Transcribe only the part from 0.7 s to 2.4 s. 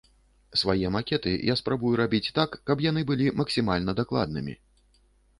макеты я спрабую рабіць